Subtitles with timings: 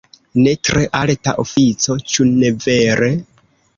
[0.45, 3.11] Ne tre alta ofico, ĉu ne vere?